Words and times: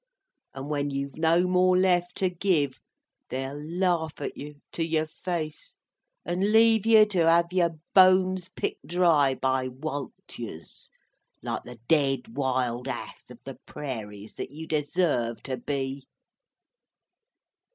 And 0.55 0.67
when 0.67 0.89
you've 0.89 1.17
no 1.17 1.43
more 1.45 1.77
left 1.77 2.15
to 2.15 2.29
give, 2.31 2.79
they'll 3.29 3.61
laugh 3.61 4.19
at 4.19 4.35
you 4.35 4.55
to 4.71 4.83
your 4.83 5.05
face, 5.05 5.75
and 6.25 6.51
leave 6.51 6.87
you 6.87 7.05
to 7.05 7.29
have 7.29 7.53
your 7.53 7.75
bones 7.93 8.49
picked 8.49 8.87
dry 8.87 9.35
by 9.35 9.67
Wulturs, 9.67 10.89
like 11.43 11.65
the 11.65 11.79
dead 11.87 12.35
Wild 12.35 12.87
Ass 12.87 13.29
of 13.29 13.41
the 13.45 13.59
Prairies 13.67 14.33
that 14.37 14.49
you 14.49 14.65
deserve 14.65 15.43
to 15.43 15.55
be!" 15.57 16.07